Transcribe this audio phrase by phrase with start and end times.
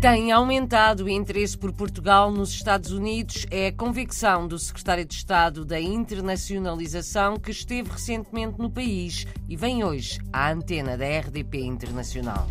[0.00, 5.12] Tem aumentado o interesse por Portugal nos Estados Unidos é a convicção do secretário de
[5.12, 11.62] Estado da Internacionalização que esteve recentemente no país e vem hoje à antena da RDP
[11.62, 12.46] Internacional.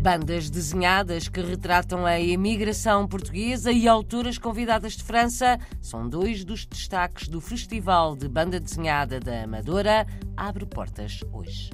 [0.00, 6.64] Bandas desenhadas que retratam a imigração portuguesa e autoras convidadas de França são dois dos
[6.64, 10.06] destaques do Festival de Banda Desenhada da Amadora.
[10.34, 11.70] Abre portas hoje.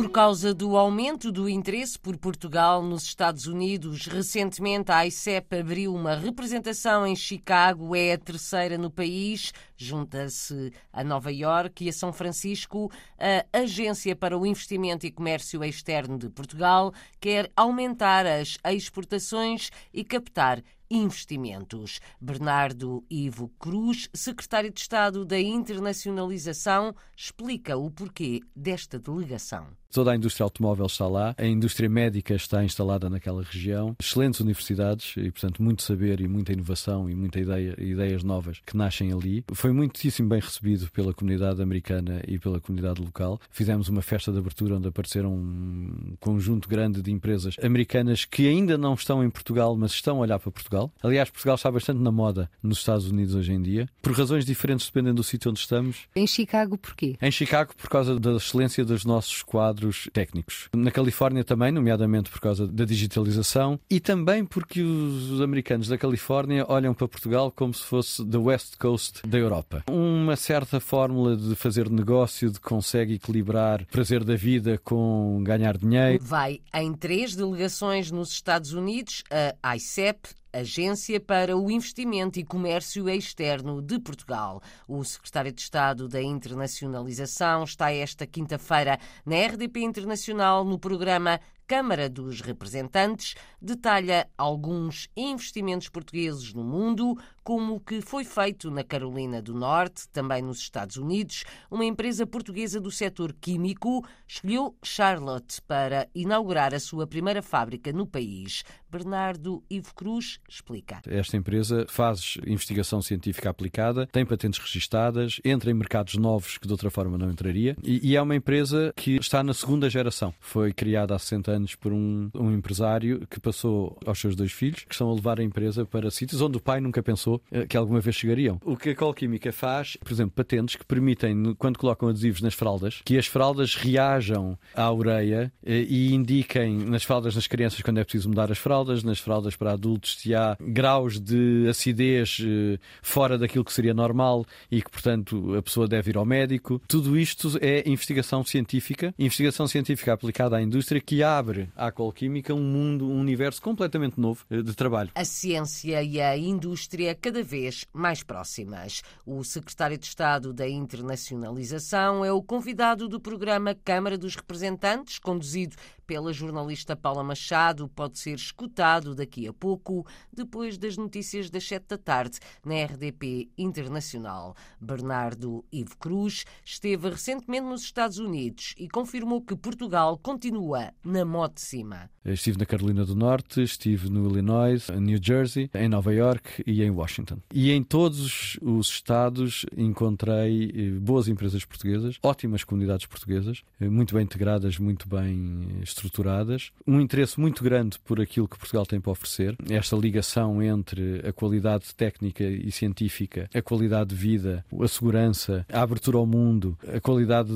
[0.00, 5.94] Por causa do aumento do interesse por Portugal nos Estados Unidos, recentemente a ICEP abriu
[5.94, 11.92] uma representação em Chicago, é a terceira no país, junta-se a Nova York e a
[11.92, 12.90] São Francisco.
[13.18, 20.02] A Agência para o Investimento e Comércio Externo de Portugal quer aumentar as exportações e
[20.02, 22.00] captar investimentos.
[22.18, 29.78] Bernardo Ivo Cruz, secretário de Estado da Internacionalização, explica o porquê desta delegação.
[29.92, 35.14] Toda a indústria automóvel está lá, a indústria médica está instalada naquela região, excelentes universidades
[35.16, 39.44] e, portanto, muito saber e muita inovação e muita ideia, ideias novas que nascem ali.
[39.52, 43.40] Foi muitíssimo bem recebido pela comunidade americana e pela comunidade local.
[43.50, 48.78] Fizemos uma festa de abertura onde apareceram um conjunto grande de empresas americanas que ainda
[48.78, 50.92] não estão em Portugal, mas estão a olhar para Portugal.
[51.02, 54.86] Aliás, Portugal está bastante na moda nos Estados Unidos hoje em dia, por razões diferentes
[54.86, 56.06] dependendo do sítio onde estamos.
[56.14, 57.16] Em Chicago, porquê?
[57.20, 60.68] Em Chicago, por causa da excelência dos nossos quadros quadros técnicos.
[60.74, 66.66] Na Califórnia também, nomeadamente por causa da digitalização e também porque os americanos da Califórnia
[66.68, 69.84] olham para Portugal como se fosse the West Coast da Europa.
[69.90, 76.22] Uma certa fórmula de fazer negócio, de consegue equilibrar prazer da vida com ganhar dinheiro.
[76.22, 79.24] Vai em três delegações nos Estados Unidos,
[79.62, 84.60] a ICEP, Agência para o Investimento e Comércio Externo de Portugal.
[84.88, 92.08] O secretário de Estado da Internacionalização está esta quinta-feira na RDP Internacional no programa Câmara
[92.08, 99.40] dos Representantes detalha alguns investimentos portugueses no mundo, como o que foi feito na Carolina
[99.40, 101.44] do Norte, também nos Estados Unidos.
[101.70, 108.04] Uma empresa portuguesa do setor químico escolheu Charlotte para inaugurar a sua primeira fábrica no
[108.04, 108.64] país.
[108.90, 111.00] Bernardo Ivo Cruz explica.
[111.06, 116.72] Esta empresa faz investigação científica aplicada, tem patentes registadas, entra em mercados novos que de
[116.72, 120.34] outra forma não entraria e, é uma empresa que está na segunda geração.
[120.40, 124.84] Foi criada há 60 anos por um, um empresário que passou aos seus dois filhos,
[124.84, 127.76] que estão a levar a empresa para sítios onde o pai nunca pensou eh, que
[127.76, 128.60] alguma vez chegariam.
[128.64, 133.00] O que a Colquímica faz, por exemplo, patentes que permitem, quando colocam adesivos nas fraldas,
[133.04, 138.04] que as fraldas reajam à ureia eh, e indiquem nas fraldas das crianças quando é
[138.04, 143.36] preciso mudar as fraldas, nas fraldas para adultos se há graus de acidez eh, fora
[143.36, 146.80] daquilo que seria normal e que, portanto, a pessoa deve ir ao médico.
[146.86, 152.54] Tudo isto é investigação científica, investigação científica aplicada à indústria que abre abre à Colquímica
[152.54, 155.10] um mundo, um universo completamente novo eh, de trabalho.
[155.14, 159.02] A ciência e a indústria cada vez mais próximas.
[159.26, 165.76] O secretário de Estado da Internacionalização é o convidado do programa Câmara dos Representantes, conduzido
[166.10, 171.86] pela jornalista Paula Machado pode ser escutado daqui a pouco, depois das notícias das 7
[171.86, 174.56] da tarde, na RDP Internacional.
[174.80, 181.54] Bernardo Ivo Cruz esteve recentemente nos Estados Unidos e confirmou que Portugal continua na moto
[181.54, 182.10] de cima.
[182.24, 186.82] Estive na Carolina do Norte, estive no Illinois, em New Jersey, em Nova York e
[186.82, 187.38] em Washington.
[187.52, 194.14] E em todos os estados encontrei eh, boas empresas portuguesas, ótimas comunidades portuguesas, eh, muito
[194.14, 199.12] bem integradas, muito bem estruturadas um interesse muito grande por aquilo que Portugal tem para
[199.12, 205.64] oferecer, esta ligação entre a qualidade técnica e científica, a qualidade de vida, a segurança,
[205.72, 207.52] a abertura ao mundo, a qualidade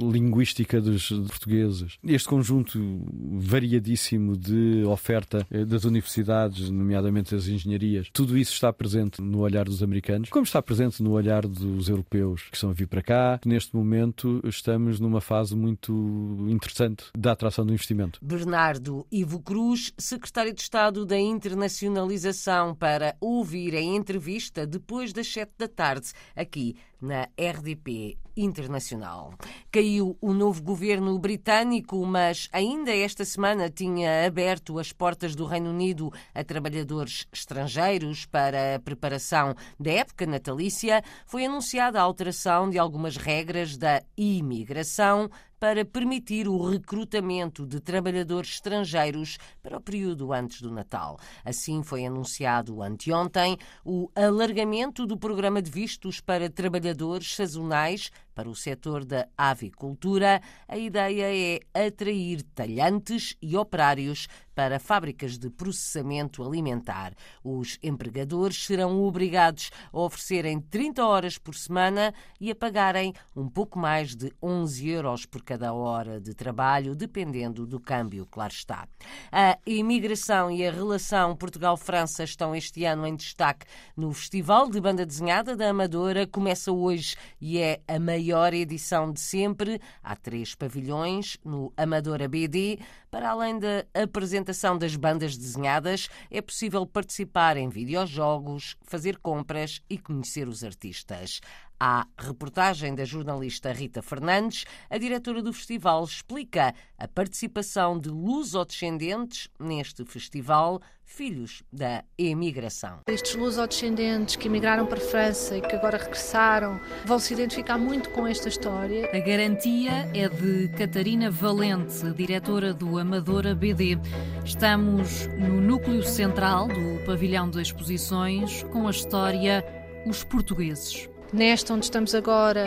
[0.00, 1.98] linguística dos portugueses.
[2.04, 2.78] Este conjunto
[3.10, 9.64] variadíssimo de oferta eh, das universidades, nomeadamente das engenharias, tudo isso está presente no olhar
[9.64, 13.40] dos americanos, como está presente no olhar dos europeus que estão a vir para cá.
[13.44, 18.18] Neste momento estamos numa fase muito interessante da atração do investimento.
[18.22, 25.52] Bernardo Ivo Cruz, secretário de Estado da Internacionalização, para ouvir a entrevista depois das sete
[25.58, 29.34] da tarde, aqui na RDP Internacional.
[29.70, 35.70] Caiu o novo governo britânico, mas ainda esta semana tinha aberto as portas do Reino
[35.70, 41.02] Unido a trabalhadores estrangeiros para a preparação da época natalícia.
[41.26, 45.28] Foi anunciada a alteração de algumas regras da imigração
[45.58, 51.18] para permitir o recrutamento de trabalhadores estrangeiros para o período antes do Natal.
[51.44, 58.54] Assim foi anunciado anteontem o alargamento do programa de vistos para trabalhadores sazonais para o
[58.54, 67.14] setor da avicultura, a ideia é atrair talhantes e operários para fábricas de processamento alimentar.
[67.44, 73.78] Os empregadores serão obrigados a oferecerem 30 horas por semana e a pagarem um pouco
[73.78, 78.88] mais de 11 euros por cada hora de trabalho, dependendo do câmbio, claro está.
[79.30, 83.64] A imigração e a relação Portugal-França estão este ano em destaque
[83.96, 86.26] no Festival de Banda Desenhada da Amadora.
[86.26, 89.80] Começa hoje e é a maior maior edição de sempre.
[90.02, 92.78] Há três pavilhões no Amadora BD.
[93.10, 99.96] Para além da apresentação das bandas desenhadas, é possível participar em videojogos, fazer compras e
[99.96, 101.40] conhecer os artistas.
[101.80, 109.48] À reportagem da jornalista Rita Fernandes, a diretora do festival explica a participação de lusodescendentes
[109.60, 113.02] neste festival, filhos da emigração.
[113.06, 118.10] Estes lusodescendentes que emigraram para a França e que agora regressaram vão se identificar muito
[118.10, 119.08] com esta história.
[119.14, 123.96] A garantia é de Catarina Valente, diretora do Amadora BD.
[124.44, 129.64] Estamos no núcleo central do pavilhão de exposições com a história
[130.04, 131.08] Os Portugueses.
[131.30, 132.64] Nesta onde estamos agora,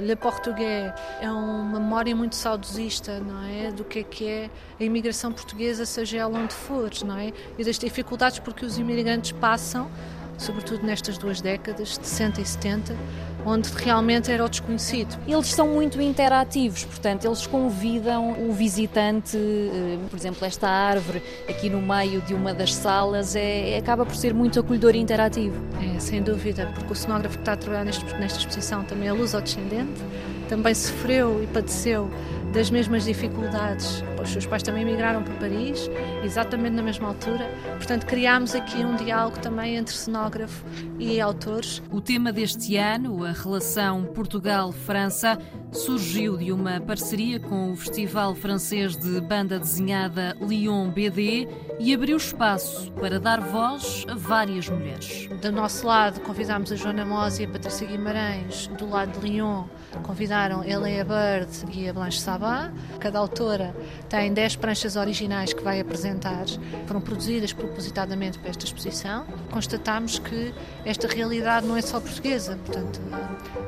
[0.00, 3.72] Le Portugais, é uma memória muito saudosista, não é?
[3.72, 7.32] Do que é que é a imigração portuguesa, seja ela onde for, não é?
[7.58, 9.90] E das dificuldades porque os imigrantes passam,
[10.38, 12.96] sobretudo nestas duas décadas, de 60 e 70,
[13.44, 15.18] onde realmente era o desconhecido.
[15.26, 21.68] Eles são muito interativos, portanto, eles convidam o visitante, eh, por exemplo, esta árvore aqui
[21.68, 25.56] no meio de uma das salas é, acaba por ser muito acolhedor e interativo.
[25.96, 30.00] É, sem dúvida, porque o cenógrafo que está a trabalhar nesta exposição também é luso-descendente,
[30.48, 32.10] também sofreu e padeceu
[32.52, 34.02] das mesmas dificuldades.
[34.22, 35.88] Os seus pais também migraram para Paris,
[36.24, 37.48] exatamente na mesma altura.
[37.76, 40.64] Portanto, criámos aqui um diálogo também entre cenógrafo
[40.98, 41.82] e autores.
[41.90, 45.38] O tema deste ano, a relação Portugal-França,
[45.70, 51.46] surgiu de uma parceria com o Festival Francês de Banda Desenhada Lyon BD
[51.78, 55.28] e abriu espaço para dar voz a várias mulheres.
[55.40, 58.68] Do nosso lado, convidámos a Joana Mose e a Patrícia Guimarães.
[58.78, 59.64] Do lado de Lyon,
[60.02, 62.70] convidaram a Leia Bird e a Blanche Sabá.
[63.00, 63.74] Cada autora
[64.08, 66.46] tem 10 pranchas originais que vai apresentar.
[66.86, 69.26] Foram produzidas propositadamente para esta exposição.
[69.50, 70.54] Constatamos que
[70.84, 73.00] esta realidade não é só portuguesa, portanto,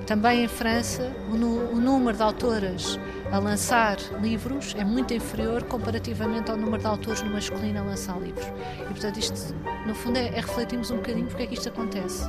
[0.06, 2.98] também em França, o, o número de autoras
[3.30, 8.20] a lançar livros é muito inferior comparativamente ao número de autores no masculino a lançar
[8.20, 8.46] livros.
[8.80, 9.54] E, portanto, isto,
[9.86, 12.24] no fundo, é, é refletirmos um bocadinho porque é que isto acontece.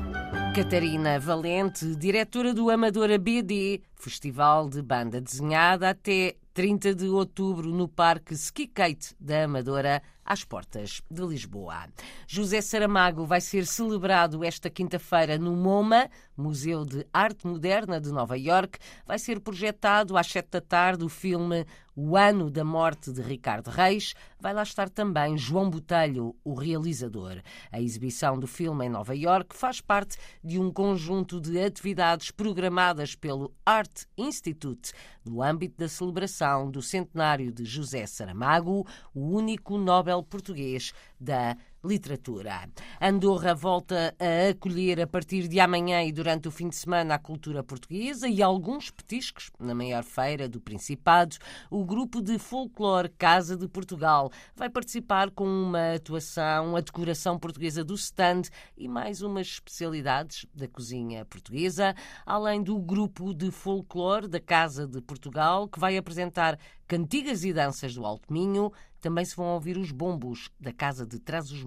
[0.55, 7.87] Catarina Valente, diretora do Amadora BD, Festival de Banda Desenhada, até 30 de outubro no
[7.87, 10.01] Parque Ski Kate da Amadora,
[10.31, 11.89] às portas de Lisboa.
[12.25, 18.37] José Saramago vai ser celebrado esta quinta-feira no MoMA, Museu de Arte Moderna de Nova
[18.37, 18.79] York.
[19.05, 23.69] Vai ser projetado às sete da tarde o filme O Ano da Morte de Ricardo
[23.69, 24.13] Reis.
[24.39, 27.41] Vai lá estar também João Botelho, o realizador.
[27.69, 33.13] A exibição do filme em Nova York faz parte de um conjunto de atividades programadas
[33.13, 34.93] pelo Art Institute
[35.23, 42.69] no âmbito da celebração do centenário de José Saramago, o único Nobel português da literatura.
[42.99, 47.19] Andorra volta a acolher a partir de amanhã e durante o fim de semana a
[47.19, 51.37] cultura portuguesa e alguns petiscos na maior feira do Principado.
[51.69, 57.83] O grupo de folclore Casa de Portugal vai participar com uma atuação, a decoração portuguesa
[57.83, 58.43] do stand
[58.77, 61.95] e mais umas especialidades da cozinha portuguesa,
[62.25, 67.95] além do grupo de folclore da Casa de Portugal que vai apresentar cantigas e danças
[67.95, 68.71] do Alto Minho,
[69.01, 71.19] também se vão ouvir os bombos da Casa de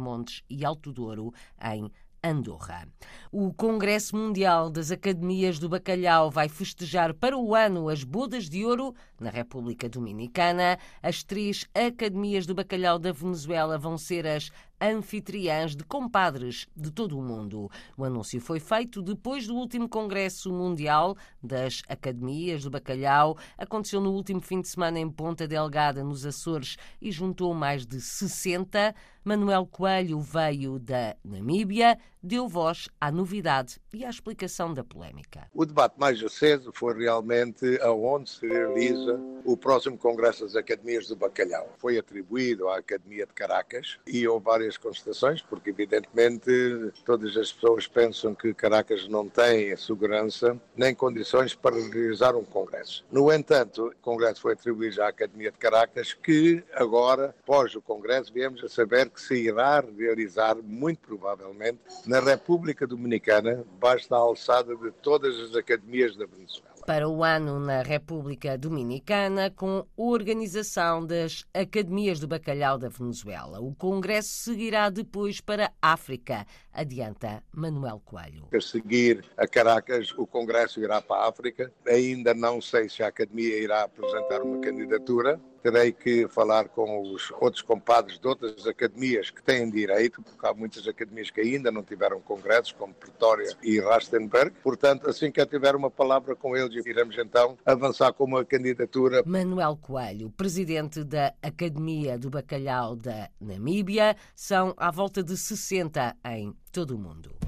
[0.04, 1.90] Trás-os-Montes e Alto Douro, em
[2.22, 2.88] Andorra.
[3.30, 8.64] O Congresso Mundial das Academias do Bacalhau vai festejar para o ano as bodas de
[8.64, 10.78] ouro na República Dominicana.
[11.02, 14.50] As três academias do bacalhau da Venezuela vão ser as
[14.80, 17.70] anfitriãs de compadres de todo o mundo.
[17.96, 23.36] O anúncio foi feito depois do último Congresso Mundial das Academias do Bacalhau.
[23.56, 28.00] Aconteceu no último fim de semana em Ponta Delgada, nos Açores, e juntou mais de
[28.00, 28.94] 60.
[29.24, 35.48] Manuel Coelho veio da Namíbia, deu voz à novidade e à explicação da polémica.
[35.54, 41.16] O debate mais aceso foi realmente aonde se realiza o próximo Congresso das Academias do
[41.16, 41.72] Bacalhau.
[41.78, 47.86] Foi atribuído à Academia de Caracas e houve várias constatações, porque evidentemente todas as pessoas
[47.86, 53.04] pensam que Caracas não tem segurança nem condições para realizar um Congresso.
[53.10, 58.32] No entanto, o Congresso foi atribuído à Academia de Caracas, que agora, após o Congresso,
[58.32, 64.74] viemos a saber que se irá realizar, muito provavelmente, na República Dominicana, basta a alçada
[64.76, 71.44] de todas as academias da Venezuela para o ano na República Dominicana, com organização das
[71.54, 73.60] Academias do Bacalhau da Venezuela.
[73.60, 78.48] O Congresso seguirá depois para a África, adianta Manuel Coelho.
[78.52, 81.72] A seguir a Caracas, o Congresso irá para a África.
[81.88, 87.32] Ainda não sei se a Academia irá apresentar uma candidatura terei que falar com os
[87.40, 91.82] outros compadres de outras academias que têm direito, porque há muitas academias que ainda não
[91.82, 94.52] tiveram congressos, como Pretória e Rastenberg.
[94.62, 99.22] Portanto, assim que eu tiver uma palavra com eles, iremos então avançar com uma candidatura.
[99.24, 106.54] Manuel Coelho, presidente da Academia do Bacalhau da Namíbia, são à volta de 60 em
[106.70, 107.43] todo o mundo.